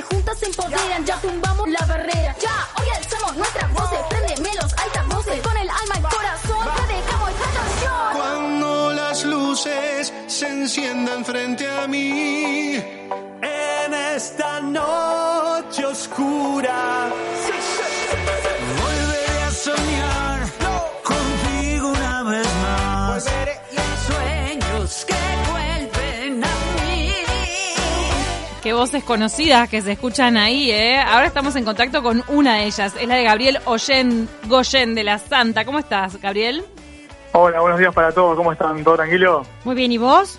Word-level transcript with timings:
voces 0.00 0.04
juntas 0.04 0.38
se 0.38 0.46
empoderan, 0.46 1.04
ya 1.04 1.16
tumbamos 1.20 1.68
la 1.68 1.86
barrera. 1.86 2.36
Ya, 2.40 2.68
hoy 2.80 2.88
alzamos 2.96 3.36
nuestras 3.36 3.72
voces, 3.72 3.98
prendeme 4.08 4.50
los 4.60 4.72
altavoces. 4.72 5.40
Con 5.42 5.56
el 5.56 5.68
alma 5.68 5.94
y 5.98 6.14
corazón 6.14 6.68
te 6.76 6.94
dejamos 6.94 7.30
esta 7.30 7.50
canción. 7.60 8.12
Cuando 8.14 8.92
las 8.92 9.24
luces 9.24 10.12
se 10.26 10.48
enciendan 10.48 11.24
frente 11.24 11.70
a 11.70 11.86
mí. 11.86 12.59
Qué 28.70 28.74
voces 28.74 29.02
conocidas 29.02 29.68
que 29.68 29.82
se 29.82 29.90
escuchan 29.90 30.36
ahí, 30.36 30.70
¿eh? 30.70 30.96
Ahora 31.00 31.26
estamos 31.26 31.56
en 31.56 31.64
contacto 31.64 32.04
con 32.04 32.22
una 32.28 32.54
de 32.54 32.66
ellas. 32.66 32.94
Es 33.00 33.08
la 33.08 33.16
de 33.16 33.24
Gabriel 33.24 33.58
Oyen 33.64 34.28
Goyen 34.46 34.94
de 34.94 35.02
la 35.02 35.18
Santa. 35.18 35.64
¿Cómo 35.64 35.80
estás, 35.80 36.20
Gabriel? 36.20 36.64
Hola, 37.32 37.58
buenos 37.58 37.80
días 37.80 37.92
para 37.92 38.12
todos. 38.12 38.36
¿Cómo 38.36 38.52
están? 38.52 38.84
¿Todo 38.84 38.94
tranquilo? 38.94 39.42
Muy 39.64 39.74
bien, 39.74 39.90
¿y 39.90 39.98
vos? 39.98 40.38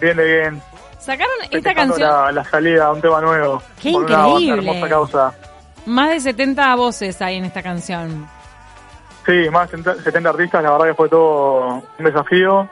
Bien 0.00 0.16
de 0.16 0.24
bien. 0.24 0.62
Sacaron 0.98 1.32
esta 1.48 1.72
canción. 1.72 2.10
La, 2.10 2.32
la 2.32 2.42
salida 2.42 2.86
a 2.86 2.92
un 2.92 3.00
tema 3.00 3.20
nuevo. 3.20 3.62
¡Qué 3.80 3.92
por 3.92 4.04
una 4.04 4.28
increíble! 4.30 4.68
hermosa 4.68 4.88
causa. 4.88 5.34
Más 5.86 6.10
de 6.10 6.18
70 6.18 6.74
voces 6.74 7.22
hay 7.22 7.36
en 7.36 7.44
esta 7.44 7.62
canción. 7.62 8.28
Sí, 9.24 9.48
más 9.48 9.70
de 9.70 9.76
70 9.76 10.02
70 10.02 10.28
artistas. 10.28 10.62
La 10.64 10.72
verdad 10.72 10.86
que 10.86 10.94
fue 10.94 11.08
todo 11.08 11.84
un 12.00 12.04
desafío. 12.04 12.68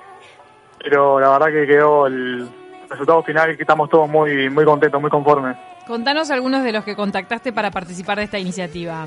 Pero 0.83 1.21
la 1.21 1.29
verdad 1.31 1.47
que 1.53 1.69
quedó 1.69 2.09
el 2.09 2.49
resultado 2.89 3.23
final 3.23 3.57
que 3.57 3.63
estamos 3.63 3.89
todos 3.91 4.09
muy, 4.09 4.49
muy 4.51 4.65
contentos, 4.65 5.01
muy 5.01 5.11
conformes. 5.11 5.57
Contanos 5.87 6.31
algunos 6.31 6.63
de 6.65 6.73
los 6.73 6.85
que 6.85 6.95
contactaste 6.95 7.53
para 7.53 7.71
participar 7.71 8.19
de 8.19 8.25
esta 8.25 8.39
iniciativa. 8.39 9.07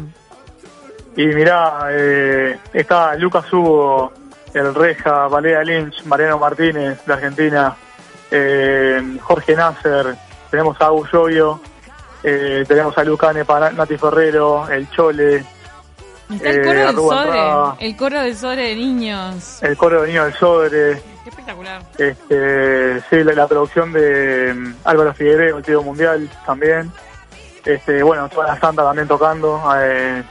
Y 1.16 1.26
mirá, 1.28 1.88
eh, 1.92 2.58
está 2.74 3.16
Lucas 3.16 3.52
Hugo, 3.52 4.12
el 4.54 4.74
Reja, 4.74 5.28
Valeria 5.28 5.64
Lynch, 5.64 6.04
Mariano 6.06 6.40
Martínez 6.40 7.04
de 7.06 7.14
Argentina, 7.14 7.76
eh, 8.32 9.18
Jorge 9.22 9.56
Nasser, 9.56 10.16
tenemos 10.50 10.80
a 10.82 10.86
Agus 10.86 11.10
eh, 12.24 12.64
tenemos 12.68 12.98
a 12.98 13.04
Lucane 13.04 13.44
Nati 13.76 13.98
Ferrero, 13.98 14.70
el 14.70 14.90
Chole, 14.92 15.44
Está 16.30 16.50
el 16.50 16.60
Eh, 16.60 16.62
coro 16.62 16.80
del 16.80 16.96
Rubén 16.96 17.18
Sodre. 17.18 17.32
Rada. 17.32 17.76
El 17.80 17.98
coro 17.98 18.20
del 18.22 18.36
Sodre 18.38 18.62
de 18.70 18.76
niños. 18.76 19.64
el 19.64 19.78
coro 19.78 20.02
de 20.02 20.08
Niño 20.08 20.24
del 20.26 20.34
Sodre, 20.34 21.02
Qué 21.24 21.30
espectacular. 21.30 21.82
este, 21.98 23.02
sí, 23.10 23.24
la, 23.24 23.34
la 23.34 23.48
producción 23.48 23.94
de 23.94 24.54
mm, 24.54 24.74
Álvaro 24.86 25.14
Figueiredo, 25.14 25.58
el 25.58 25.64
tío 25.64 25.84
mundial 25.84 26.30
también, 26.46 26.92
este, 27.66 28.02
bueno, 28.02 28.28
toda 28.30 28.48
la 28.48 28.60
Santa 28.60 28.84
también 28.84 29.08
tocando, 29.08 29.62
eh, 29.78 30.24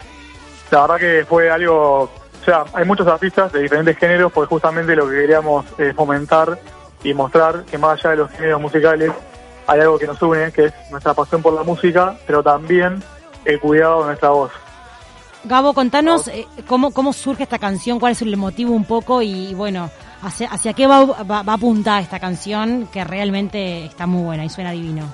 la 0.70 0.80
verdad 0.80 0.96
que 0.96 1.24
fue 1.28 1.50
algo, 1.50 2.02
o 2.02 2.44
sea, 2.44 2.64
hay 2.72 2.84
muchos 2.84 3.06
artistas 3.06 3.52
de 3.52 3.60
diferentes 3.60 3.96
géneros, 3.98 4.32
porque 4.32 4.48
justamente 4.48 4.96
lo 4.96 5.08
que 5.08 5.14
queríamos 5.14 5.64
eh, 5.78 5.92
fomentar 5.94 6.58
y 7.04 7.14
mostrar 7.14 7.64
que 7.64 7.78
más 7.78 7.98
allá 7.98 8.10
de 8.10 8.16
los 8.16 8.30
géneros 8.32 8.60
musicales, 8.60 9.12
hay 9.66 9.80
algo 9.80 9.98
que 9.98 10.06
nos 10.06 10.20
une, 10.20 10.50
que 10.50 10.66
es 10.66 10.72
nuestra 10.90 11.14
pasión 11.14 11.42
por 11.42 11.52
la 11.52 11.62
música, 11.62 12.16
pero 12.26 12.42
también 12.42 13.02
el 13.44 13.60
cuidado 13.60 14.00
de 14.00 14.06
nuestra 14.06 14.30
voz. 14.30 14.50
Gabo, 15.44 15.72
contanos 15.72 16.28
eh, 16.28 16.46
cómo, 16.66 16.92
cómo 16.92 17.12
surge 17.12 17.44
esta 17.44 17.58
canción, 17.58 17.98
cuál 17.98 18.12
es 18.12 18.22
el 18.22 18.36
motivo 18.36 18.74
un 18.74 18.84
poco 18.84 19.22
y, 19.22 19.54
bueno, 19.54 19.90
hacia, 20.22 20.48
hacia 20.48 20.72
qué 20.72 20.86
va, 20.86 21.04
va, 21.04 21.42
va 21.42 21.52
apuntada 21.54 22.00
esta 22.00 22.18
canción 22.18 22.88
que 22.92 23.04
realmente 23.04 23.84
está 23.84 24.06
muy 24.06 24.22
buena 24.22 24.44
y 24.44 24.48
suena 24.48 24.70
divino. 24.72 25.12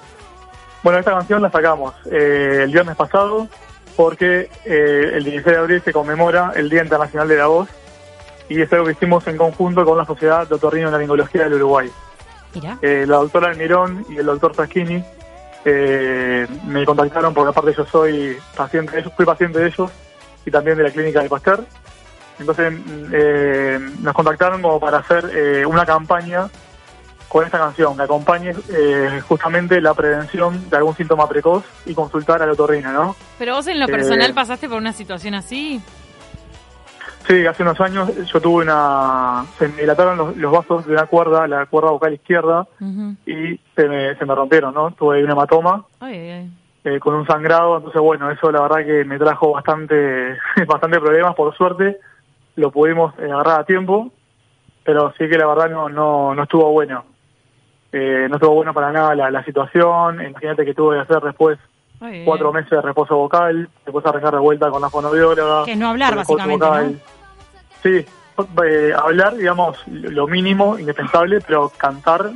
Bueno, 0.83 0.99
esta 0.99 1.13
canción 1.13 1.43
la 1.43 1.51
sacamos 1.51 1.95
eh, 2.11 2.61
el 2.63 2.71
viernes 2.71 2.97
pasado 2.97 3.49
porque 3.97 4.51
eh, 4.65 5.11
el 5.15 5.25
16 5.25 5.45
de 5.45 5.57
abril 5.57 5.83
se 5.83 5.93
conmemora 5.93 6.53
el 6.55 6.69
Día 6.69 6.83
Internacional 6.83 7.27
de 7.27 7.37
la 7.37 7.47
Voz 7.47 7.69
y 8.49 8.61
es 8.61 8.73
algo 8.73 8.87
que 8.87 8.93
hicimos 8.93 9.27
en 9.27 9.37
conjunto 9.37 9.85
con 9.85 9.99
la 9.99 10.05
Sociedad 10.05 10.47
de 10.47 10.55
Otorrinolaringología 10.55 11.45
del 11.45 11.55
Uruguay. 11.55 11.91
Eh, 12.81 13.05
la 13.07 13.17
doctora 13.17 13.51
Almirón 13.51 14.07
y 14.09 14.17
el 14.17 14.27
doctor 14.27 14.53
Taschini 14.53 15.03
eh, 15.65 16.47
me 16.67 16.85
contactaron 16.87 17.35
porque 17.35 17.51
aparte 17.51 17.75
yo 17.77 17.85
soy 17.85 18.37
paciente 18.57 18.93
de 18.93 19.01
ellos, 19.01 19.13
fui 19.17 19.27
paciente 19.27 19.59
de 19.59 19.67
ellos 19.67 19.91
y 20.45 20.51
también 20.51 20.77
de 20.77 20.85
la 20.85 20.91
clínica 20.91 21.23
de 21.23 21.29
Pasteur. 21.29 21.65
Entonces 22.39 22.73
mm, 22.73 23.11
eh, 23.13 23.79
nos 24.03 24.15
contactaron 24.15 24.61
como 24.63 24.79
para 24.81 24.99
hacer 24.99 25.31
eh, 25.35 25.65
una 25.67 25.85
campaña 25.87 26.49
con 27.29 27.45
esta 27.45 27.59
canción 27.59 27.97
que 27.97 28.03
acompañe 28.03 28.55
eh, 28.71 29.21
justamente 29.27 29.81
la 29.81 29.95
prevención 29.95 30.71
de 30.71 30.77
algún 30.77 30.95
síntoma 30.95 31.29
precoz 31.29 31.65
y 31.85 31.93
consultar 31.95 32.41
al 32.41 32.51
otorrino, 32.51 32.93
¿no? 32.93 33.17
Pero 33.39 33.55
vos 33.57 33.67
en 33.67 33.81
lo 33.81 33.87
Eh, 33.87 33.93
personal 33.93 34.33
pasaste 34.33 34.69
por 34.69 34.79
una 34.79 34.93
situación 34.93 35.35
así. 35.35 35.81
Sí, 37.27 37.45
hace 37.45 37.65
unos 37.65 37.81
años 37.81 38.09
yo 38.33 38.41
tuve 38.41 38.63
una... 38.63 39.45
se 39.59 39.67
me 39.67 39.81
dilataron 39.81 40.17
los, 40.17 40.37
los 40.37 40.53
vasos 40.53 40.87
de 40.87 40.93
una 40.93 41.07
cuerda, 41.07 41.49
la 41.49 41.67
cuerda 41.67 41.91
vocal 41.91 42.15
izquierda, 42.15 42.69
y 43.27 43.59
se 43.75 43.89
me, 43.89 44.15
se 44.15 44.25
me 44.25 44.33
rompieron, 44.35 44.73
¿no? 44.73 44.93
Tuve 44.93 45.25
un 45.25 45.31
hematoma 45.33 45.85
Ay, 45.99 46.15
ay, 46.15 46.31
ay. 46.31 46.51
eh, 46.85 47.01
con 47.01 47.15
un 47.15 47.27
sangrado, 47.27 47.79
entonces 47.79 48.01
bueno, 48.01 48.31
eso 48.31 48.53
la 48.53 48.61
verdad 48.61 48.87
que 48.87 49.05
me 49.05 49.19
trajo 49.19 49.51
bastante, 49.51 50.37
bastante 50.69 51.01
problemas, 51.01 51.35
por 51.35 51.53
suerte 51.57 51.99
lo 52.57 52.71
pudimos 52.71 53.15
eh, 53.19 53.25
agarrar 53.31 53.61
a 53.61 53.65
tiempo, 53.65 54.11
pero 54.85 55.13
sí 55.19 55.29
que 55.29 55.39
la 55.39 55.47
verdad 55.47 55.71
no, 55.71 55.89
no, 55.89 56.35
no 56.35 56.43
estuvo 56.43 56.71
bueno. 56.73 57.05
Eh, 57.93 58.27
no 58.29 58.37
estuvo 58.37 58.55
bueno 58.55 58.75
para 58.75 58.93
nada 58.93 59.15
la, 59.15 59.31
la 59.31 59.45
situación, 59.45 60.21
imagínate 60.23 60.65
que 60.65 60.75
tuve 60.75 60.97
que 60.97 61.03
hacer 61.03 61.21
después 61.23 61.59
cuatro 62.27 62.53
meses 62.53 62.71
de 62.71 62.83
reposo 62.83 63.17
vocal, 63.17 63.69
después 63.85 64.05
arrancar 64.05 64.35
de 64.35 64.39
vuelta 64.41 64.71
con 64.71 64.83
la 64.83 64.91
fonoaudióloga. 64.91 65.65
Que 65.65 65.77
no 65.77 65.89
hablar, 65.89 66.15
básicamente, 66.17 66.67
Sí, 67.83 68.05
eh, 68.65 68.93
hablar, 68.95 69.37
digamos, 69.37 69.79
lo 69.87 70.27
mínimo, 70.27 70.79
indispensable, 70.79 71.41
pero 71.47 71.71
cantar 71.77 72.31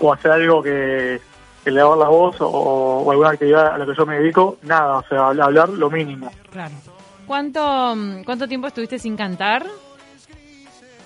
o 0.00 0.12
hacer 0.12 0.30
algo 0.30 0.62
que, 0.62 1.20
que 1.64 1.70
le 1.70 1.80
la 1.80 1.84
voz 1.84 2.40
o, 2.40 2.46
o 2.48 3.10
alguna 3.10 3.30
actividad 3.30 3.74
a 3.74 3.78
la 3.78 3.84
que 3.84 3.94
yo 3.94 4.06
me 4.06 4.18
dedico, 4.20 4.56
nada, 4.62 4.96
o 4.98 5.02
sea, 5.02 5.18
habl- 5.28 5.42
hablar 5.44 5.68
lo 5.70 5.90
mínimo. 5.90 6.30
Claro. 6.50 6.74
¿Cuánto, 7.28 7.94
¿Cuánto 8.24 8.48
tiempo 8.48 8.66
estuviste 8.66 8.98
sin 8.98 9.16
cantar? 9.16 9.64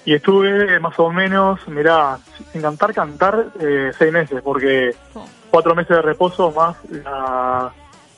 Y 0.05 0.15
estuve 0.15 0.81
más 0.81 0.99
o 0.99 1.11
menos, 1.13 1.61
mirá, 1.69 2.19
sin 2.53 2.63
cantar, 2.63 2.95
cantar 2.95 3.47
eh, 3.61 3.91
seis 3.99 4.13
meses, 4.13 4.41
porque 4.43 4.95
Oh. 5.15 5.27
cuatro 5.51 5.75
meses 5.75 5.97
de 5.97 6.03
reposo 6.03 6.51
más 6.53 6.77
la, 6.91 7.71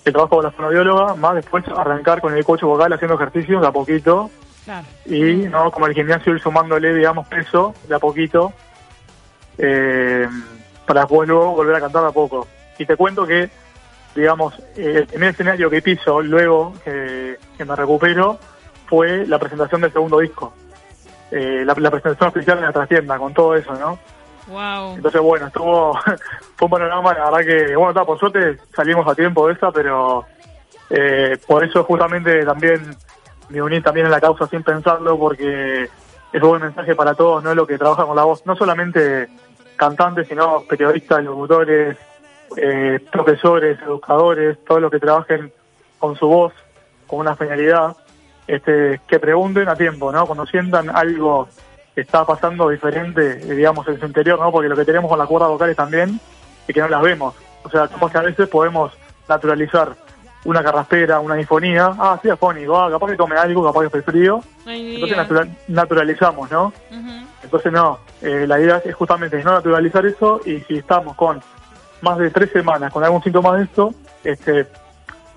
el 0.04 0.12
trabajo 0.12 0.36
con 0.36 0.44
la 0.44 0.50
fonoaudióloga, 0.50 1.14
más 1.16 1.34
después 1.34 1.64
arrancar 1.68 2.20
con 2.20 2.36
el 2.36 2.44
coach 2.44 2.62
vocal 2.62 2.92
haciendo 2.92 3.14
ejercicios 3.16 3.60
de 3.60 3.66
a 3.66 3.72
poquito 3.72 4.30
Claro. 4.64 4.86
y 5.06 5.34
no 5.48 5.70
como 5.70 5.86
el 5.86 5.94
gimnasio 5.94 6.32
ir 6.34 6.40
sumándole, 6.40 6.94
digamos, 6.94 7.26
peso 7.28 7.74
de 7.88 7.94
a 7.94 7.98
poquito 7.98 8.52
eh, 9.58 10.26
para 10.86 11.00
después 11.00 11.28
luego 11.28 11.52
volver 11.54 11.76
a 11.76 11.80
cantar 11.80 12.02
de 12.02 12.08
a 12.08 12.12
poco. 12.12 12.46
Y 12.78 12.86
te 12.86 12.96
cuento 12.96 13.26
que, 13.26 13.50
digamos, 14.14 14.58
eh, 14.76 14.94
el 15.00 15.06
primer 15.06 15.30
escenario 15.30 15.68
que 15.70 15.82
piso 15.82 16.20
luego 16.22 16.72
que, 16.84 17.36
que 17.56 17.64
me 17.64 17.76
recupero 17.76 18.38
fue 18.86 19.26
la 19.26 19.38
presentación 19.38 19.80
del 19.80 19.92
segundo 19.92 20.18
disco. 20.18 20.52
Eh, 21.30 21.64
la, 21.64 21.74
la 21.76 21.90
presentación 21.90 22.28
oficial 22.28 22.58
en 22.58 22.64
la 22.64 22.72
trastienda, 22.72 23.18
con 23.18 23.32
todo 23.32 23.54
eso, 23.54 23.74
¿no? 23.74 23.98
Wow. 24.46 24.96
Entonces, 24.96 25.20
bueno, 25.20 25.46
estuvo, 25.46 25.94
fue 26.56 26.66
un 26.66 26.70
panorama, 26.70 27.14
la 27.14 27.30
verdad 27.30 27.46
que, 27.46 27.76
bueno, 27.76 27.90
está, 27.90 28.04
por 28.04 28.18
suerte 28.18 28.58
salimos 28.74 29.06
a 29.08 29.14
tiempo 29.14 29.46
de 29.46 29.54
esa, 29.54 29.72
pero 29.72 30.24
eh, 30.90 31.38
por 31.46 31.64
eso 31.64 31.82
justamente 31.84 32.44
también 32.44 32.94
me 33.48 33.62
uní 33.62 33.80
también 33.80 34.06
a 34.06 34.10
la 34.10 34.20
causa 34.20 34.46
sin 34.46 34.62
pensarlo, 34.62 35.18
porque 35.18 35.88
es 36.32 36.42
un 36.42 36.48
buen 36.48 36.62
mensaje 36.62 36.94
para 36.94 37.14
todos, 37.14 37.42
¿no? 37.42 37.54
Lo 37.54 37.66
que 37.66 37.78
trabaja 37.78 38.04
con 38.04 38.16
la 38.16 38.24
voz, 38.24 38.44
no 38.44 38.54
solamente 38.54 39.28
cantantes, 39.76 40.28
sino 40.28 40.62
periodistas, 40.68 41.24
locutores, 41.24 41.96
eh, 42.56 43.00
profesores, 43.10 43.78
educadores, 43.82 44.58
todos 44.64 44.80
los 44.80 44.90
que 44.90 45.00
trabajen 45.00 45.52
con 45.98 46.16
su 46.16 46.28
voz, 46.28 46.52
con 47.06 47.20
una 47.20 47.36
finalidad, 47.36 47.96
este, 48.46 49.00
que 49.06 49.18
pregunten 49.18 49.68
a 49.68 49.76
tiempo, 49.76 50.12
¿no? 50.12 50.26
Cuando 50.26 50.46
sientan 50.46 50.90
algo 50.94 51.48
que 51.94 52.00
está 52.02 52.24
pasando 52.24 52.68
diferente, 52.68 53.36
digamos, 53.36 53.86
en 53.88 53.98
su 54.00 54.06
interior, 54.06 54.38
¿no? 54.38 54.50
Porque 54.50 54.68
lo 54.68 54.76
que 54.76 54.84
tenemos 54.84 55.08
con 55.08 55.18
las 55.18 55.28
cuerdas 55.28 55.48
vocales 55.50 55.76
también 55.76 56.20
es 56.66 56.74
que 56.74 56.80
no 56.80 56.88
las 56.88 57.02
vemos. 57.02 57.34
O 57.62 57.70
sea, 57.70 57.86
como 57.88 58.10
que 58.10 58.18
a 58.18 58.22
veces 58.22 58.48
podemos 58.48 58.92
naturalizar 59.28 59.94
una 60.44 60.62
carraspera, 60.62 61.20
una 61.20 61.40
infonía. 61.40 61.90
Ah, 61.98 62.18
sí, 62.20 62.28
afónico. 62.28 62.78
Ah, 62.78 62.90
capaz 62.90 63.06
que 63.12 63.16
tome 63.16 63.36
algo, 63.36 63.64
capaz 63.64 63.80
que 63.80 63.86
estoy 63.86 64.02
frío. 64.02 64.40
Ay, 64.66 64.94
Entonces 64.96 65.16
natura- 65.16 65.48
naturalizamos, 65.68 66.50
¿no? 66.50 66.72
Entonces 67.42 67.72
no, 67.72 67.98
eh, 68.20 68.44
la 68.46 68.60
idea 68.60 68.82
es 68.84 68.94
justamente 68.94 69.42
no 69.42 69.52
naturalizar 69.52 70.04
eso 70.04 70.40
y 70.44 70.60
si 70.60 70.76
estamos 70.78 71.14
con 71.16 71.40
más 72.02 72.18
de 72.18 72.30
tres 72.30 72.50
semanas 72.50 72.92
con 72.92 73.02
algún 73.04 73.22
síntoma 73.22 73.56
de 73.56 73.64
esto, 73.64 73.94
este, 74.22 74.66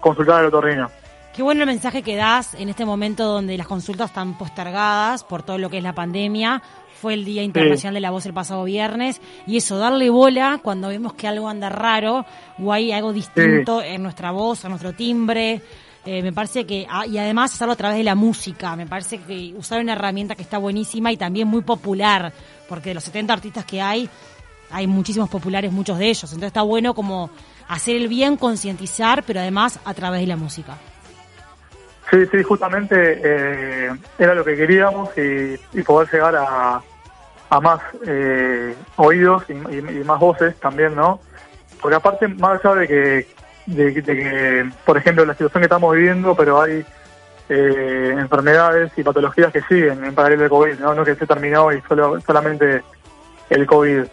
consultar 0.02 0.40
al 0.40 0.48
otorrino. 0.48 0.90
Qué 1.38 1.44
bueno 1.44 1.62
el 1.62 1.68
mensaje 1.68 2.02
que 2.02 2.16
das 2.16 2.56
en 2.56 2.68
este 2.68 2.84
momento 2.84 3.24
donde 3.26 3.56
las 3.60 3.68
consultas 3.68 4.10
están 4.10 4.40
postergadas 4.40 5.24
por 5.24 5.44
todo 5.44 5.60
lo 5.60 5.70
que 5.70 5.78
es 5.78 5.84
la 5.84 5.94
pandemia. 5.94 6.64
fue 7.00 7.14
el 7.14 7.26
Día 7.26 7.44
Internacional 7.44 7.94
de 7.94 8.00
la 8.00 8.10
Voz 8.10 8.26
el 8.26 8.34
pasado 8.34 8.64
viernes, 8.64 9.22
y 9.46 9.58
eso, 9.58 9.78
darle 9.78 10.10
bola 10.10 10.60
cuando 10.64 10.88
vemos 10.88 11.14
que 11.14 11.28
algo 11.28 11.48
anda 11.48 11.70
raro 11.70 12.26
o 12.58 12.74
hay 12.74 12.92
algo 12.92 13.14
distinto 13.14 13.84
en 13.84 14.02
nuestra 14.02 14.32
voz, 14.32 14.64
en 14.64 14.72
nuestro 14.72 14.94
timbre. 14.94 15.62
Eh, 16.08 16.24
me 16.24 16.34
parece 16.34 16.66
que, 16.66 16.88
ah, 16.90 17.06
y 17.06 17.20
además 17.20 17.54
hacerlo 17.54 17.74
a 17.74 17.78
través 17.78 18.00
de 18.00 18.04
la 18.04 18.16
música, 18.16 18.76
me 18.76 18.88
parece 18.88 19.20
que 19.20 19.54
usar 19.56 19.80
una 19.80 19.94
herramienta 19.94 20.34
que 20.34 20.42
está 20.42 20.58
buenísima 20.58 21.12
y 21.12 21.18
también 21.18 21.48
muy 21.48 21.62
popular, 21.62 22.34
porque 22.68 22.90
de 22.90 22.96
los 22.96 23.04
70 23.04 23.34
artistas 23.34 23.64
que 23.64 23.80
hay, 23.80 24.10
hay 24.72 24.88
muchísimos 24.88 25.30
populares, 25.30 25.72
muchos 25.72 26.00
de 26.00 26.06
ellos. 26.06 26.24
Entonces 26.24 26.48
está 26.48 26.64
bueno 26.64 26.96
como 26.96 27.30
hacer 27.68 27.96
el 27.96 28.08
bien, 28.08 28.38
concientizar, 28.38 29.22
pero 29.22 29.40
además 29.40 29.80
a 29.86 29.94
través 29.94 30.22
de 30.22 30.26
la 30.26 30.36
música. 30.36 30.80
Sí, 32.10 32.26
sí, 32.32 32.42
justamente 32.44 33.20
eh, 33.24 33.92
era 34.18 34.34
lo 34.34 34.46
que 34.46 34.56
queríamos 34.56 35.10
y, 35.18 35.82
poder 35.84 36.10
llegar 36.12 36.36
a, 36.38 36.82
a 37.50 37.60
más 37.60 37.82
eh, 38.06 38.76
oídos 38.96 39.44
y, 39.50 39.54
más 39.54 40.20
voces 40.20 40.56
también, 40.60 40.96
¿no? 40.96 41.20
Porque 41.82 41.96
aparte, 41.96 42.28
más 42.28 42.64
allá 42.64 42.76
de 42.76 42.88
que, 42.88 43.28
de, 43.66 43.92
de 43.92 44.02
que, 44.02 44.70
por 44.86 44.98
ejemplo, 44.98 45.26
la 45.26 45.34
situación 45.34 45.62
que 45.62 45.66
estamos 45.66 45.94
viviendo, 45.94 46.34
pero 46.36 46.62
hay 46.62 46.86
eh, 47.50 48.16
enfermedades 48.18 48.92
y 48.98 49.04
patologías 49.04 49.52
que 49.52 49.62
siguen 49.64 50.04
en 50.04 50.16
paralelo 50.16 50.42
del 50.44 50.50
COVID, 50.50 50.80
¿no? 50.80 50.94
No 50.94 51.06
que 51.06 51.16
se 51.16 51.28
terminó 51.28 51.72
y 51.72 51.82
solo, 51.82 52.20
solamente 52.22 52.84
el 53.50 53.66
COVID. 53.66 54.06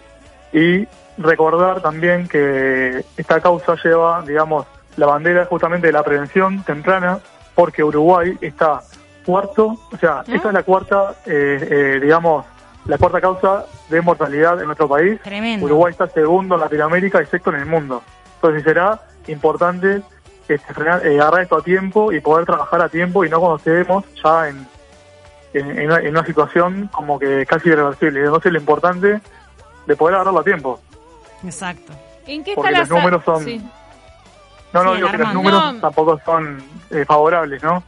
Y 0.53 0.87
recordar 1.19 1.81
también 1.81 2.29
que 2.29 3.05
esta 3.17 3.41
causa 3.41 3.77
lleva, 3.83 4.23
digamos, 4.27 4.67
la 4.97 5.07
bandera 5.07 5.47
justamente 5.47 5.89
de 5.89 5.93
la 5.93 6.03
prevención 6.03 6.63
temprana, 6.63 7.19
porque 7.55 7.83
Uruguay 7.85 8.37
está 8.41 8.83
cuarto, 9.25 9.77
o 9.93 9.97
sea, 9.99 10.23
esta 10.27 10.49
es 10.49 10.55
la 10.55 10.63
cuarta, 10.63 11.15
eh, 11.27 11.69
eh, 11.97 12.01
digamos, 12.03 12.45
la 12.87 12.99
cuarta 12.99 13.21
causa 13.21 13.65
de 13.89 14.01
mortalidad 14.03 14.59
en 14.61 14.67
nuestro 14.67 14.89
país. 14.89 15.21
Tremendo. 15.23 15.65
Uruguay 15.65 15.93
está 15.93 16.07
segundo 16.09 16.57
en 16.57 16.61
Latinoamérica 16.61 17.23
y 17.23 17.27
sexto 17.27 17.51
en 17.51 17.57
el 17.61 17.67
mundo. 17.67 18.03
Entonces 18.37 18.63
será 18.63 19.01
importante 19.29 20.03
este, 20.49 20.75
frenar- 20.75 21.07
eh, 21.07 21.19
agarrar 21.19 21.43
esto 21.43 21.57
a 21.57 21.63
tiempo 21.63 22.13
y 22.13 22.21
poder 22.21 22.45
trabajar 22.45 22.83
a 22.83 22.89
tiempo 22.91 23.25
y 23.25 23.31
no 23.31 23.41
cuando 23.41 23.57
estemos 23.57 24.05
ya 24.23 24.49
en, 24.51 24.67
en, 25.55 25.79
en 25.79 25.87
una, 25.87 25.99
en 26.01 26.09
una 26.09 26.27
situación 26.27 26.91
como 26.93 27.19
que 27.19 27.47
casi 27.47 27.71
irreversible. 27.71 28.21
Entonces 28.25 28.53
lo 28.53 28.59
importante 28.59 29.21
de 29.87 29.97
poder 29.97 30.17
agarrarlo 30.17 30.41
a 30.41 30.45
tiempo. 30.45 30.81
Exacto. 31.43 31.93
¿En 32.27 32.45
qué 32.45 32.51
está 32.51 32.57
Porque 32.57 32.73
la 32.73 32.79
los 32.81 32.91
números 32.91 33.23
son- 33.25 33.45
sí. 33.45 33.63
No, 34.75 34.85
no, 34.85 34.91
Sí, 34.91 34.97
digo 34.97 35.11
que 35.11 35.19
los 35.19 35.33
números 35.35 35.75
No. 35.75 35.81
tampoco 35.81 36.21
son 36.25 36.63
eh, 36.91 37.05
favorables, 37.07 37.63
¿no? 37.63 37.83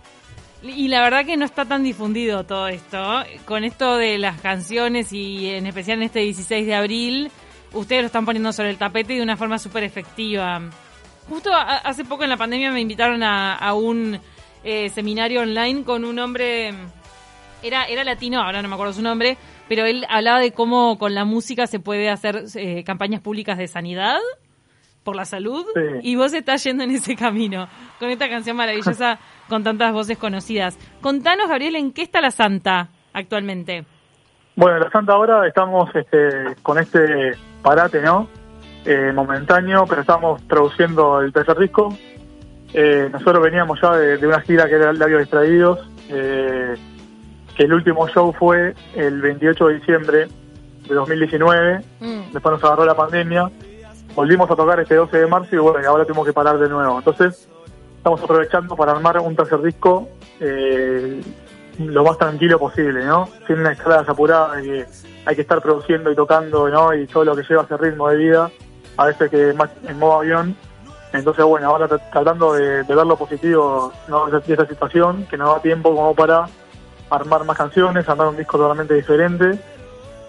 Y 0.63 0.89
la 0.89 1.03
verdad 1.03 1.25
que 1.27 1.37
no 1.37 1.45
está 1.45 1.65
tan 1.67 1.83
difundido 1.85 2.45
todo 2.45 2.69
esto. 2.69 3.23
Con 3.45 3.63
esto 3.65 3.97
de 3.99 4.19
las 4.19 4.41
canciones 4.41 5.13
y 5.13 5.51
en 5.51 5.67
especial 5.67 5.99
en 5.99 6.05
este 6.05 6.21
16 6.21 6.67
de 6.67 6.75
abril, 6.75 7.31
ustedes 7.73 8.03
lo 8.03 8.07
están 8.07 8.25
poniendo 8.25 8.53
sobre 8.53 8.71
el 8.71 8.79
tapete 8.79 9.13
de 9.15 9.23
una 9.23 9.37
forma 9.37 9.59
súper 9.59 9.85
efectiva. 9.85 10.61
Justo 11.29 11.53
a- 11.53 11.77
hace 11.79 12.05
poco 12.05 12.25
en 12.25 12.31
la 12.31 12.37
pandemia 12.37 12.71
me 12.73 12.81
invitaron 12.81 13.23
a, 13.23 13.55
a 13.57 13.75
un 13.75 14.19
eh, 14.65 14.89
seminario 14.91 15.43
online 15.43 15.85
con 15.85 16.05
un 16.05 16.19
hombre, 16.19 16.73
era, 17.63 17.85
era 17.85 18.03
latino, 18.05 18.41
ahora 18.43 18.63
no 18.63 18.69
me 18.69 18.75
acuerdo 18.75 18.93
su 18.95 19.03
nombre, 19.03 19.37
pero 19.69 19.85
él 19.85 20.05
hablaba 20.09 20.41
de 20.41 20.53
cómo 20.53 20.99
con 20.99 21.15
la 21.15 21.25
música 21.25 21.67
se 21.67 21.79
puede 21.81 22.11
hacer 22.11 22.45
eh, 22.57 22.83
campañas 22.85 23.21
públicas 23.21 23.59
de 23.59 23.69
sanidad 23.69 24.19
por 25.07 25.17
la 25.17 25.25
salud 25.25 25.65
Sí. 25.75 25.81
y 26.03 26.17
vos 26.17 26.35
estás 26.35 26.63
yendo 26.65 26.83
en 26.85 26.91
ese 26.91 27.15
camino 27.17 27.69
con 27.99 28.11
esta 28.11 28.29
canción 28.29 28.57
maravillosa 28.57 29.19
con 29.49 29.63
tantas 29.63 29.93
voces 29.93 30.19
conocidas. 30.19 30.77
Contanos, 31.01 31.49
Gabriel, 31.49 31.77
¿en 31.77 31.93
qué 31.93 32.03
está 32.03 32.21
la 32.21 32.33
Santa 32.33 32.89
actualmente? 33.15 33.85
Bueno, 34.57 34.79
en 34.79 34.83
la 34.83 34.91
Santa 34.91 35.13
ahora 35.13 35.47
estamos 35.47 35.89
este, 35.95 36.57
con 36.63 36.79
este 36.79 37.33
parate, 37.63 38.01
¿no? 38.03 38.29
Eh, 38.85 39.13
momentáneo, 39.15 39.85
pero 39.89 40.01
estamos 40.01 40.43
produciendo 40.43 41.21
el 41.21 41.33
tercer 41.33 41.57
disco. 41.59 41.97
Eh, 42.75 43.09
nosotros 43.13 43.43
veníamos 43.45 43.81
ya 43.81 43.93
de, 43.97 44.17
de 44.19 44.27
una 44.27 44.41
gira 44.41 44.67
que 44.69 44.75
era 44.75 44.93
Labios 44.93 45.21
Distraídos, 45.21 45.79
eh, 46.09 46.75
que 47.57 47.63
el 47.63 47.73
último 47.73 48.09
show 48.09 48.33
fue 48.39 48.75
el 48.95 49.21
28 49.23 49.67
de 49.69 49.75
diciembre 49.75 50.27
de 50.89 50.95
2019. 50.95 51.81
Mm. 52.01 52.33
Después 52.33 52.53
nos 52.53 52.65
agarró 52.65 52.85
la 52.85 52.95
pandemia. 52.95 53.51
Volvimos 54.17 54.51
a 54.51 54.57
tocar 54.57 54.81
este 54.81 54.95
12 54.97 55.17
de 55.19 55.27
marzo 55.27 55.55
y 55.55 55.59
bueno, 55.59 55.81
y 55.81 55.85
ahora 55.85 56.05
tenemos 56.05 56.27
que 56.27 56.33
parar 56.33 56.59
de 56.59 56.69
nuevo. 56.69 56.99
Entonces, 56.99 57.49
estamos 57.99 58.21
aprovechando 58.23 58.75
para 58.75 58.93
armar 58.93 59.19
un 59.21 59.37
tercer 59.37 59.61
disco 59.63 60.09
eh, 60.41 61.21
lo 61.79 62.03
más 62.03 62.17
tranquilo 62.19 62.59
posible, 62.59 63.05
¿no? 63.05 63.29
Sin 63.47 63.61
una 63.61 63.73
escala 63.73 64.05
apurada 64.07 64.61
que 64.63 64.87
hay 65.27 65.35
que 65.37 65.43
estar 65.43 65.61
produciendo 65.61 66.11
y 66.11 66.15
tocando, 66.17 66.69
¿no? 66.71 66.95
Y 66.95 67.07
todo 67.07 67.25
lo 67.25 67.37
que 67.37 67.43
lleva 67.43 67.65
ese 67.65 67.77
ritmo 67.77 68.09
de 68.09 68.17
vida, 68.17 68.51
a 68.97 69.05
veces 69.07 69.31
que 69.31 69.51
en 69.51 69.99
modo 69.99 70.15
avión. 70.21 70.57
Entonces, 71.13 71.45
bueno, 71.45 71.69
ahora 71.69 71.87
tra- 71.89 72.11
tratando 72.11 72.55
de, 72.55 72.83
de 72.85 72.95
ver 72.95 73.07
lo 73.07 73.17
positivo 73.17 73.93
¿no? 74.09 74.27
de 74.27 74.39
esta 74.39 74.67
situación, 74.67 75.27
que 75.31 75.37
nos 75.37 75.55
da 75.55 75.61
tiempo 75.63 75.95
como 75.95 76.15
para 76.15 76.47
armar 77.11 77.45
más 77.45 77.57
canciones, 77.57 78.09
armar 78.09 78.29
un 78.29 78.37
disco 78.37 78.57
totalmente 78.59 78.95
diferente. 78.95 79.59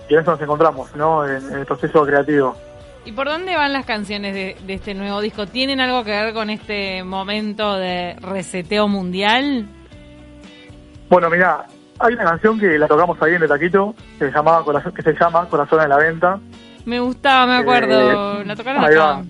Y 0.10 0.14
en 0.14 0.20
eso 0.22 0.32
nos 0.32 0.42
encontramos, 0.42 0.94
¿no? 0.96 1.26
En 1.26 1.52
el 1.54 1.66
proceso 1.66 2.06
creativo. 2.06 2.56
¿Y 3.08 3.14
por 3.14 3.26
dónde 3.28 3.56
van 3.56 3.72
las 3.72 3.86
canciones 3.86 4.34
de, 4.34 4.58
de 4.66 4.74
este 4.74 4.94
nuevo 4.94 5.22
disco? 5.22 5.48
¿Tienen 5.48 5.80
algo 5.80 6.04
que 6.04 6.12
ver 6.12 6.34
con 6.34 6.50
este 6.50 7.06
momento 7.06 7.76
de 7.78 8.18
reseteo 8.20 8.90
mundial? 8.90 9.66
Bueno, 11.10 11.30
mira, 11.30 11.66
hay 12.00 12.14
una 12.16 12.26
canción 12.26 12.60
que 12.60 12.78
la 12.78 12.86
tocamos 12.86 13.18
ahí 13.22 13.36
en 13.36 13.44
el 13.44 13.48
taquito, 13.48 13.96
que 14.20 14.26
se, 14.28 14.32
llamaba 14.32 14.62
que 14.94 15.02
se 15.02 15.14
llama 15.14 15.48
Corazón 15.48 15.82
en 15.84 15.90
la 15.90 15.98
Venta, 15.98 16.38
Me 16.84 17.00
gustaba, 17.00 17.48
me 17.48 17.56
acuerdo. 17.62 18.42
Eh, 18.42 18.46
la 18.46 18.56
tocaron 18.58 18.84
ahí 18.84 18.94
acá. 18.94 19.06
va. 19.06 19.24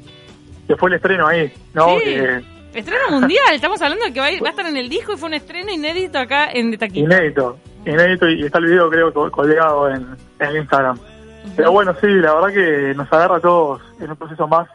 que 0.67 0.75
fue 0.75 0.89
el 0.89 0.95
estreno 0.95 1.27
ahí, 1.27 1.53
¿no? 1.75 1.99
Sí. 1.99 2.05
Que- 2.05 2.57
Estreno 2.73 3.09
mundial, 3.11 3.53
estamos 3.53 3.79
hablando 3.81 4.05
de 4.05 4.13
que 4.13 4.19
va 4.19 4.25
a, 4.25 4.29
estar 4.31 4.65
en 4.65 4.77
el 4.77 4.89
disco 4.89 5.13
y 5.13 5.17
fue 5.17 5.29
un 5.29 5.35
estreno 5.35 5.71
inédito 5.71 6.17
acá 6.19 6.49
en 6.51 6.71
De 6.71 6.77
Taquito. 6.77 6.99
inédito, 6.99 7.57
inédito, 7.85 8.27
y 8.27 8.43
está 8.43 8.57
el 8.57 8.65
video 8.65 8.89
creo 8.89 9.13
col- 9.13 9.31
colgado 9.31 9.89
en, 9.89 10.05
en 10.39 10.55
Instagram. 10.57 10.97
Pero 11.55 11.71
bueno, 11.71 11.93
sí, 11.99 12.07
la 12.07 12.33
verdad 12.35 12.53
que 12.53 12.93
nos 12.95 13.11
agarra 13.11 13.37
a 13.37 13.41
todos 13.41 13.81
en 13.99 14.09
un 14.11 14.15
proceso 14.17 14.47
más 14.47 14.67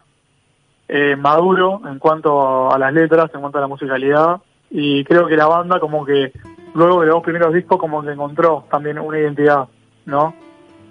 eh, 0.88 1.16
maduro 1.16 1.80
en 1.86 1.98
cuanto 1.98 2.72
a 2.72 2.78
las 2.78 2.92
letras, 2.92 3.30
en 3.34 3.40
cuanto 3.40 3.58
a 3.58 3.60
la 3.62 3.66
musicalidad, 3.68 4.40
y 4.70 5.04
creo 5.04 5.26
que 5.26 5.36
la 5.36 5.46
banda 5.46 5.78
como 5.80 6.04
que 6.04 6.32
luego 6.74 7.00
de 7.00 7.06
los 7.06 7.16
dos 7.16 7.22
primeros 7.24 7.52
discos 7.54 7.78
como 7.78 8.02
que 8.02 8.10
encontró 8.12 8.64
también 8.70 8.98
una 8.98 9.18
identidad, 9.18 9.68
¿no? 10.06 10.34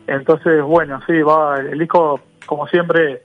Entonces, 0.07 0.61
bueno, 0.63 0.99
sí, 1.07 1.21
va 1.21 1.59
el 1.59 1.77
disco, 1.77 2.19
como 2.45 2.67
siempre, 2.67 3.23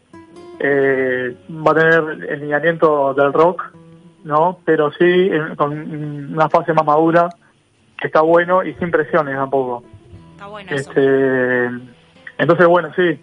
eh, 0.58 1.36
va 1.50 1.70
a 1.72 1.74
tener 1.74 2.30
el 2.30 2.40
lineamiento 2.40 3.14
del 3.14 3.32
rock, 3.32 3.62
¿no? 4.24 4.58
Pero 4.64 4.90
sí 4.92 5.04
en- 5.04 5.54
con 5.56 5.72
una 6.34 6.48
fase 6.48 6.72
más 6.72 6.84
madura, 6.84 7.28
que 7.98 8.08
está 8.08 8.20
bueno 8.22 8.62
y 8.64 8.74
sin 8.74 8.90
presiones 8.90 9.34
tampoco. 9.36 9.82
Está 10.32 10.46
bueno 10.46 10.70
eso. 10.72 10.90
Entonces, 12.38 12.66
bueno, 12.66 12.90
sí, 12.94 13.20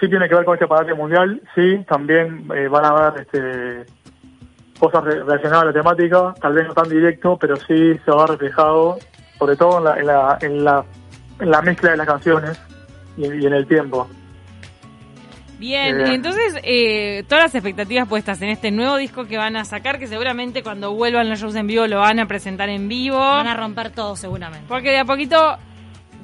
sí 0.00 0.08
tiene 0.08 0.28
que 0.28 0.34
ver 0.34 0.44
con 0.44 0.54
este 0.54 0.66
parate 0.66 0.94
mundial, 0.94 1.40
sí, 1.54 1.84
también 1.88 2.48
eh, 2.54 2.68
van 2.68 2.84
a 2.84 2.88
haber 2.88 3.20
este, 3.22 3.92
cosas 4.78 5.04
re- 5.04 5.22
relacionadas 5.24 5.62
a 5.62 5.66
la 5.66 5.72
temática, 5.72 6.34
tal 6.40 6.54
vez 6.54 6.66
no 6.66 6.74
tan 6.74 6.88
directo, 6.88 7.36
pero 7.38 7.56
sí 7.56 7.98
se 8.04 8.10
va 8.10 8.24
a 8.24 8.26
ver 8.26 8.38
reflejado, 8.38 8.98
sobre 9.38 9.56
todo 9.56 9.78
en 9.78 9.84
la, 9.84 9.98
en 9.98 10.06
la, 10.06 10.38
en 10.40 10.64
la, 10.64 10.84
en 11.40 11.50
la 11.50 11.62
mezcla 11.62 11.90
de 11.90 11.96
las 11.98 12.06
canciones 12.06 12.60
y, 13.16 13.24
y 13.26 13.46
en 13.46 13.52
el 13.52 13.66
tiempo. 13.66 14.08
Bien, 15.58 15.96
Bien. 15.96 16.10
entonces 16.12 16.54
eh, 16.64 17.24
todas 17.28 17.44
las 17.44 17.54
expectativas 17.54 18.06
puestas 18.06 18.42
en 18.42 18.50
este 18.50 18.70
nuevo 18.70 18.98
disco 18.98 19.24
que 19.26 19.38
van 19.38 19.56
a 19.56 19.64
sacar, 19.64 19.98
que 19.98 20.06
seguramente 20.06 20.62
cuando 20.62 20.92
vuelvan 20.92 21.30
los 21.30 21.40
shows 21.40 21.54
en 21.56 21.66
vivo 21.66 21.86
lo 21.86 22.00
van 22.00 22.20
a 22.20 22.26
presentar 22.26 22.68
en 22.68 22.88
vivo. 22.88 23.18
Van 23.18 23.46
a 23.46 23.56
romper 23.56 23.88
todo 23.90 24.16
seguramente. 24.16 24.66
Porque 24.68 24.90
de 24.90 24.98
a 24.98 25.06
poquito 25.06 25.56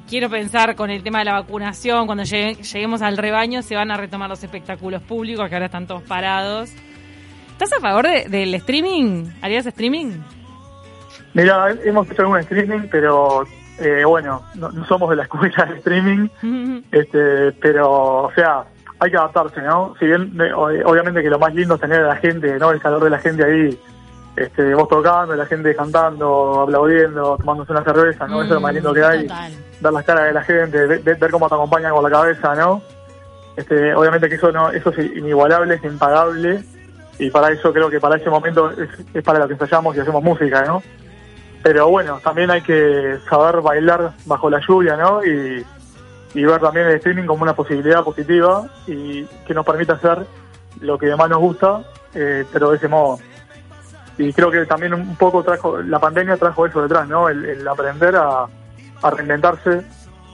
quiero 0.09 0.29
pensar 0.29 0.75
con 0.75 0.89
el 0.89 1.03
tema 1.03 1.19
de 1.19 1.25
la 1.25 1.33
vacunación, 1.33 2.05
cuando 2.05 2.23
llegue- 2.23 2.61
lleguemos 2.63 3.01
al 3.01 3.17
rebaño 3.17 3.61
se 3.61 3.75
van 3.75 3.91
a 3.91 3.97
retomar 3.97 4.29
los 4.29 4.43
espectáculos 4.43 5.01
públicos 5.01 5.47
que 5.49 5.55
ahora 5.55 5.65
están 5.67 5.87
todos 5.87 6.03
parados. 6.03 6.71
¿Estás 7.51 7.73
a 7.73 7.79
favor 7.79 8.07
de- 8.07 8.25
del 8.29 8.53
streaming? 8.55 9.25
¿Harías 9.41 9.65
streaming? 9.65 10.11
Mira, 11.33 11.67
hemos 11.83 12.09
hecho 12.11 12.21
algún 12.23 12.39
streaming, 12.39 12.87
pero 12.91 13.43
eh, 13.79 14.03
bueno, 14.05 14.43
no, 14.55 14.71
no 14.71 14.85
somos 14.85 15.09
de 15.09 15.15
la 15.15 15.23
escuela 15.23 15.65
del 15.65 15.77
streaming, 15.77 16.29
este, 16.91 17.51
pero, 17.53 18.23
o 18.25 18.31
sea, 18.35 18.65
hay 18.99 19.09
que 19.11 19.17
adaptarse, 19.17 19.61
¿no? 19.61 19.95
Si 19.99 20.05
bien, 20.05 20.31
eh, 20.39 20.51
obviamente 20.53 21.21
que 21.23 21.29
lo 21.29 21.39
más 21.39 21.53
lindo 21.55 21.75
es 21.75 21.81
tener 21.81 22.01
a 22.01 22.07
la 22.09 22.15
gente, 22.17 22.57
¿no? 22.59 22.71
El 22.71 22.79
calor 22.79 23.03
de 23.03 23.09
la 23.09 23.17
gente 23.19 23.43
ahí, 23.43 23.77
este, 24.35 24.73
vos 24.73 24.87
tocando, 24.87 25.35
la 25.35 25.45
gente 25.45 25.75
cantando, 25.75 26.61
aplaudiendo, 26.63 27.37
tomándose 27.37 27.71
una 27.71 27.83
cerveza, 27.83 28.27
¿no? 28.27 28.35
Eso 28.41 28.43
es 28.45 28.49
lo 28.51 28.61
más 28.61 28.73
lindo 28.73 28.93
que 28.93 29.03
hay. 29.03 29.27
Total. 29.27 29.53
Ver 29.81 29.93
las 29.93 30.05
caras 30.05 30.23
de 30.25 30.33
la 30.33 30.43
gente, 30.43 30.87
ve- 30.87 30.97
ve- 30.99 31.13
ver, 31.15 31.31
cómo 31.31 31.47
te 31.49 31.55
acompañan 31.55 31.93
con 31.93 32.03
la 32.03 32.09
cabeza, 32.09 32.55
¿no? 32.55 32.81
Este, 33.55 33.93
obviamente 33.93 34.27
que 34.29 34.35
eso 34.35 34.51
no, 34.51 34.71
eso 34.71 34.89
es 34.91 35.15
inigualable, 35.15 35.75
es 35.75 35.83
impagable, 35.83 36.63
y 37.19 37.29
para 37.29 37.51
eso 37.51 37.71
creo 37.71 37.89
que 37.89 37.99
para 37.99 38.15
ese 38.17 38.29
momento 38.29 38.71
es, 38.71 38.89
es 39.13 39.23
para 39.23 39.37
lo 39.39 39.47
que 39.47 39.53
ensayamos 39.53 39.95
y 39.95 39.99
hacemos 39.99 40.23
música, 40.23 40.63
¿no? 40.65 40.81
Pero 41.61 41.87
bueno, 41.89 42.19
también 42.23 42.49
hay 42.49 42.61
que 42.61 43.17
saber 43.29 43.61
bailar 43.61 44.13
bajo 44.25 44.49
la 44.49 44.59
lluvia, 44.67 44.97
¿no? 44.97 45.23
Y, 45.23 45.63
y 46.33 46.43
ver 46.45 46.59
también 46.59 46.87
el 46.87 46.95
streaming 46.95 47.25
como 47.25 47.43
una 47.43 47.53
posibilidad 47.55 48.03
positiva 48.03 48.65
y 48.87 49.23
que 49.45 49.53
nos 49.53 49.63
permita 49.65 49.93
hacer 49.93 50.25
lo 50.81 50.97
que 50.97 51.15
más 51.15 51.29
nos 51.29 51.39
gusta, 51.39 51.83
eh, 52.15 52.43
pero 52.51 52.71
de 52.71 52.77
ese 52.77 52.87
modo. 52.87 53.19
Y 54.17 54.31
creo 54.33 54.51
que 54.51 54.65
también 54.65 54.93
un 54.93 55.15
poco 55.15 55.43
trajo, 55.43 55.81
la 55.81 55.99
pandemia 55.99 56.37
trajo 56.37 56.65
eso 56.67 56.81
detrás, 56.83 57.07
¿no? 57.07 57.29
El, 57.29 57.43
el 57.45 57.67
aprender 57.67 58.15
a, 58.15 58.45
a 59.01 59.09
reinventarse, 59.09 59.81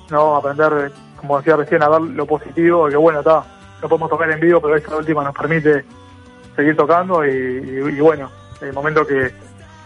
¿no? 0.10 0.36
Aprender, 0.36 0.92
como 1.16 1.38
decía 1.38 1.56
recién, 1.56 1.82
a 1.84 1.90
ver 1.90 2.02
lo 2.02 2.26
positivo, 2.26 2.88
que 2.90 2.98
bueno, 2.98 3.20
está, 3.20 3.44
no 3.82 3.88
podemos 3.88 4.10
tocar 4.10 4.30
en 4.32 4.40
vivo, 4.40 4.60
pero 4.62 4.76
esta 4.76 4.98
última 4.98 5.24
nos 5.24 5.34
permite 5.36 5.86
seguir 6.56 6.76
tocando 6.76 7.26
y, 7.26 7.30
y- 7.30 7.98
y 7.98 8.00
bueno, 8.02 8.30
el 8.62 8.74
momento 8.74 9.08
que, 9.08 9.34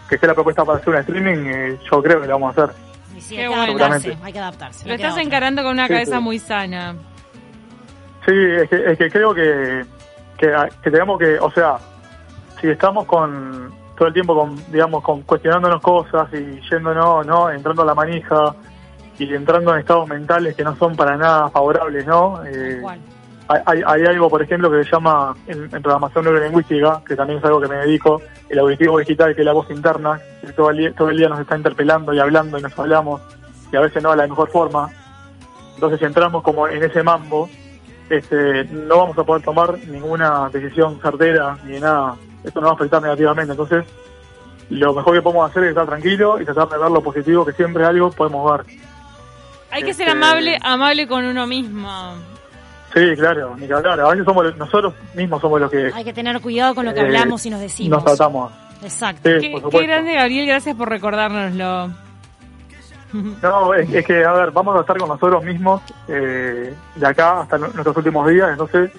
que 0.08 0.14
esté 0.16 0.26
la 0.26 0.34
propuesta 0.34 0.64
para 0.64 0.78
hacer 0.78 0.88
un 0.92 1.00
streaming, 1.00 1.46
eh, 1.46 1.78
yo 1.88 2.02
creo 2.02 2.20
que 2.20 2.26
lo 2.26 2.32
vamos 2.38 2.58
a 2.58 2.64
hacer. 2.64 2.74
Y 3.16 3.20
sí, 3.20 3.36
Qué 3.36 3.42
hay 3.42 3.48
que 3.48 3.54
adaptarse, 3.54 3.68
Seguramente. 4.00 4.18
hay 4.26 4.32
que 4.32 4.38
adaptarse. 4.40 4.88
Lo 4.88 4.94
estás 4.94 5.12
otra. 5.12 5.22
encarando 5.22 5.62
con 5.62 5.70
una 5.72 5.86
Sí, 5.86 5.92
cabeza 5.92 6.16
sí. 6.16 6.22
muy 6.22 6.38
sana. 6.40 6.96
Sí, 8.26 8.32
es 8.34 8.68
que, 8.68 8.90
es 8.90 8.98
que 8.98 9.08
creo 9.10 9.32
que, 9.32 9.84
que, 10.36 10.52
que 10.82 10.90
tenemos 10.90 11.16
que, 11.18 11.38
o 11.38 11.50
sea, 11.52 11.76
si 12.60 12.68
estamos 12.70 13.04
con 13.06 13.72
todo 13.96 14.08
el 14.08 14.14
tiempo 14.14 14.34
con, 14.34 14.56
digamos, 14.72 15.02
con 15.02 15.22
cuestionándonos 15.22 15.80
cosas 15.80 16.28
y 16.32 16.60
yéndonos, 16.70 17.26
¿no? 17.26 17.50
Entrando 17.50 17.82
a 17.82 17.86
la 17.86 17.94
manija 17.94 18.54
y 19.18 19.32
entrando 19.32 19.72
en 19.72 19.80
estados 19.80 20.08
mentales 20.08 20.56
que 20.56 20.64
no 20.64 20.74
son 20.76 20.96
para 20.96 21.16
nada 21.16 21.48
favorables, 21.50 22.04
¿no? 22.06 22.40
Eh, 22.44 22.80
hay, 23.46 23.82
hay- 23.86 24.04
algo, 24.06 24.28
por 24.30 24.42
ejemplo, 24.42 24.70
que 24.70 24.82
se 24.84 24.90
llama 24.90 25.36
en, 25.46 25.64
en 25.64 25.82
programación 25.82 26.24
neurolingüística, 26.24 27.02
que 27.06 27.14
también 27.14 27.38
es 27.38 27.44
algo 27.44 27.60
que 27.60 27.68
me 27.68 27.76
dedico, 27.76 28.20
el 28.48 28.58
auditivo 28.58 28.98
digital, 28.98 29.34
que 29.34 29.42
es 29.42 29.46
la 29.46 29.52
voz 29.52 29.70
interna, 29.70 30.18
que 30.40 30.52
todo 30.52 30.70
el, 30.70 30.78
día, 30.78 30.92
todo 30.94 31.10
el 31.10 31.18
día 31.18 31.28
nos 31.28 31.38
está 31.40 31.56
interpelando 31.56 32.12
y 32.14 32.18
hablando 32.18 32.58
y 32.58 32.62
nos 32.62 32.76
hablamos, 32.78 33.20
y 33.70 33.76
a 33.76 33.80
veces 33.80 34.02
no 34.02 34.10
de 34.10 34.16
la 34.16 34.26
mejor 34.26 34.48
forma. 34.50 34.88
Entonces, 35.74 35.98
si 36.00 36.04
entramos 36.06 36.42
como 36.42 36.66
en 36.68 36.82
ese 36.82 37.02
mambo, 37.02 37.48
este, 38.08 38.64
no 38.64 38.98
vamos 38.98 39.18
a 39.18 39.24
poder 39.24 39.42
tomar 39.42 39.78
ninguna 39.88 40.48
decisión 40.50 40.98
certera 41.00 41.58
ni 41.66 41.78
nada. 41.80 42.16
Esto 42.44 42.60
nos 42.60 42.68
va 42.68 42.72
a 42.72 42.76
afectar 42.76 43.02
negativamente. 43.02 43.52
Entonces, 43.52 43.84
lo 44.70 44.94
mejor 44.94 45.14
que 45.14 45.22
podemos 45.22 45.50
hacer 45.50 45.64
es 45.64 45.70
estar 45.70 45.86
tranquilo 45.86 46.40
y 46.40 46.44
tratar 46.44 46.68
de 46.68 46.78
ver 46.78 46.90
lo 46.90 47.02
positivo, 47.02 47.44
que 47.44 47.52
siempre 47.52 47.84
algo 47.84 48.10
podemos 48.10 48.50
ver. 48.58 48.66
Hay 49.70 49.82
que 49.82 49.92
ser 49.94 50.08
Este- 50.08 50.18
amable, 50.18 50.58
amable 50.62 51.08
con 51.08 51.24
uno 51.24 51.46
mismo. 51.46 52.14
Sí, 52.94 53.00
claro, 53.16 53.56
ni 53.58 53.66
que 53.66 53.72
hablar. 53.74 53.98
A 54.00 54.08
veces 54.10 54.24
somos 54.24 54.56
nosotros 54.56 54.94
mismos 55.14 55.40
somos 55.40 55.60
los 55.60 55.68
que 55.70 55.90
Hay 55.92 56.04
que 56.04 56.12
tener 56.12 56.40
cuidado 56.40 56.76
con 56.76 56.84
lo 56.86 56.94
que 56.94 57.00
eh, 57.00 57.04
hablamos 57.06 57.44
y 57.44 57.50
nos 57.50 57.60
decimos. 57.60 57.90
nos 57.90 58.04
tratamos. 58.04 58.52
Exacto. 58.82 59.28
Sí, 59.40 59.52
Qué, 59.70 59.82
grande, 59.86 60.14
Gabriel, 60.14 60.46
gracias 60.46 60.76
por 60.76 60.88
recordárnoslo. 60.88 61.90
No, 63.42 63.74
es, 63.74 63.92
es 63.92 64.04
que, 64.06 64.24
a 64.24 64.32
ver, 64.32 64.50
vamos 64.50 64.76
a 64.76 64.80
estar 64.80 64.96
con 64.98 65.08
nosotros 65.08 65.44
mismos 65.44 65.80
eh, 66.08 66.74
de 66.96 67.06
acá 67.06 67.40
hasta 67.42 67.58
nu- 67.58 67.68
nuestros 67.72 67.96
últimos 67.96 68.28
días, 68.28 68.50
entonces, 68.50 68.90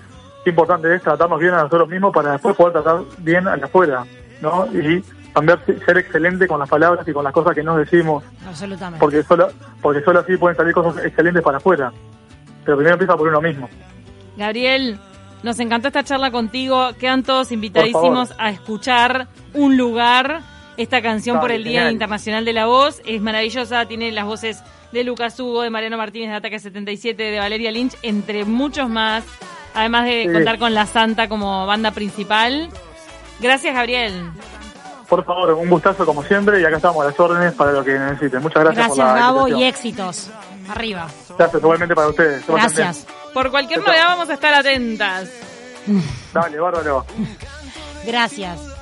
qué 0.46 0.52
importante 0.52 0.96
es 0.96 1.02
tratarnos 1.02 1.38
bien 1.40 1.54
a 1.54 1.64
nosotros 1.64 1.90
mismos 1.90 2.14
para 2.14 2.32
después 2.32 2.56
poder 2.56 2.72
tratar 2.74 3.02
bien 3.18 3.46
a 3.50 3.58
la 3.58 3.66
afuera, 3.66 4.06
¿no? 4.42 4.68
Y 4.68 5.04
también 5.34 5.58
se- 5.66 5.78
ser 5.84 5.98
excelente 5.98 6.48
con 6.48 6.60
las 6.60 6.70
palabras 6.70 7.06
y 7.06 7.12
con 7.12 7.24
las 7.26 7.34
cosas 7.34 7.54
que 7.54 7.64
nos 7.64 7.78
decimos, 7.78 8.24
Absolutamente. 8.48 9.00
porque 9.02 9.22
solo, 9.24 9.50
porque 9.82 10.02
solo 10.02 10.20
así 10.22 10.38
pueden 10.38 10.56
salir 10.56 10.74
cosas 10.74 11.04
excelentes 11.04 11.44
para 11.44 11.58
afuera. 11.58 11.92
Pero 12.64 12.78
primero 12.78 12.94
empieza 12.96 13.18
por 13.18 13.28
uno 13.28 13.42
mismo. 13.42 13.68
Gabriel, 14.38 14.98
nos 15.44 15.60
encantó 15.60 15.88
esta 15.90 16.04
charla 16.04 16.32
contigo. 16.32 16.92
Quedan 17.00 17.24
todos 17.24 17.52
invitadísimos 17.52 18.34
a 18.38 18.50
escuchar 18.50 19.28
Un 19.54 19.78
Lugar, 19.78 20.42
esta 20.78 21.02
canción 21.02 21.40
por 21.40 21.52
el 21.52 21.64
Día. 21.64 21.92
Internacional 21.92 22.46
de 22.46 22.54
la 22.54 22.66
Voz. 22.66 23.02
Es 23.06 23.22
maravillosa, 23.22 23.86
tiene 23.86 24.12
las 24.12 24.26
voces 24.26 24.64
de 24.92 25.04
Lucas 25.04 25.40
Hugo, 25.40 25.62
de 25.62 25.70
Mariano 25.70 25.98
Martínez 25.98 26.30
de 26.30 26.36
Ataque 26.38 26.60
77, 26.60 27.22
de 27.24 27.40
Valeria 27.40 27.72
Lynch, 27.72 27.96
entre 28.02 28.46
muchos 28.46 28.90
más. 28.90 29.24
Además 29.76 30.06
de 30.06 30.24
Sí. 30.28 30.34
contar 30.34 30.58
con 30.58 30.74
La 30.74 30.86
Santa 30.86 31.28
como 31.30 31.66
banda 31.68 31.92
principal. 31.92 32.70
Gracias, 33.40 33.76
Gabriel. 33.76 34.30
Por 35.10 35.24
favor, 35.24 35.52
un 35.54 35.70
gustazo 35.70 36.06
como 36.06 36.24
siempre 36.24 36.60
y 36.62 36.66
acá 36.66 36.78
estamos 36.78 37.04
a 37.04 37.10
las 37.10 37.20
órdenes 37.20 37.54
para 37.54 37.72
lo 37.74 37.84
que 37.84 37.98
necesiten. 38.00 38.42
Muchas 38.42 38.64
gracias, 38.64 38.88
Gracias, 38.88 39.06
por 39.06 39.16
la 39.16 39.20
Gabo, 39.20 39.48
y 39.50 39.64
éxitos. 39.64 40.30
Arriba. 40.70 41.08
Gracias, 41.38 41.62
igualmente 41.62 41.94
para 41.94 42.08
ustedes. 42.08 42.48
Gracias. 42.48 43.06
Por 43.34 43.52
cualquier 43.52 43.82
novedad 43.82 44.08
vamos 44.08 44.30
a 44.30 44.34
estar 44.34 44.54
atentas. 44.54 45.30
Dale, 46.34 46.60
bárbaro. 46.60 47.06
Gracias. 48.06 48.75